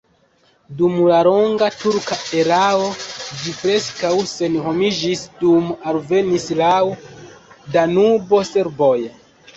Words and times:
Dum 0.77 0.93
la 1.09 1.17
longa 1.27 1.67
turka 1.81 2.17
erao 2.43 2.87
ĝi 3.43 3.53
preskaŭ 3.59 4.13
senhomiĝis, 4.31 5.21
dume 5.43 5.77
alvenis 5.93 6.51
laŭ 6.63 6.75
Danubo 7.77 8.41
serboj. 8.55 8.95